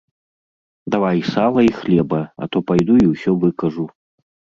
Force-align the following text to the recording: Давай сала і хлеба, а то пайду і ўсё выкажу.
Давай 0.93 1.19
сала 1.33 1.61
і 1.65 1.69
хлеба, 1.81 2.21
а 2.45 2.47
то 2.55 2.61
пайду 2.71 2.97
і 3.05 3.05
ўсё 3.13 3.35
выкажу. 3.45 3.85